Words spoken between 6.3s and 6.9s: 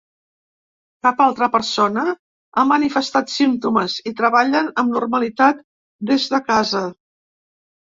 de casa.